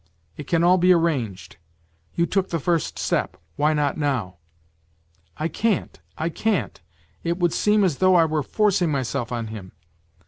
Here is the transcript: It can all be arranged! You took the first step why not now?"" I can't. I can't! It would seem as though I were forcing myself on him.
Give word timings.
It 0.35 0.47
can 0.47 0.63
all 0.63 0.79
be 0.79 0.91
arranged! 0.93 1.57
You 2.15 2.25
took 2.25 2.49
the 2.49 2.59
first 2.59 2.97
step 2.97 3.37
why 3.55 3.75
not 3.75 3.99
now?"" 3.99 4.37
I 5.37 5.47
can't. 5.47 5.99
I 6.17 6.27
can't! 6.27 6.81
It 7.23 7.37
would 7.37 7.53
seem 7.53 7.83
as 7.83 7.97
though 7.99 8.15
I 8.15 8.25
were 8.25 8.41
forcing 8.41 8.89
myself 8.91 9.31
on 9.31 9.49
him. 9.49 9.73